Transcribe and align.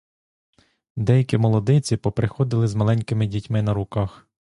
Деякі 0.95 1.37
молодиці 1.37 1.97
поприходили 1.97 2.67
з 2.67 2.75
маленькими 2.75 3.27
дітьми 3.27 3.61
на 3.61 3.73
руках. 3.73 4.27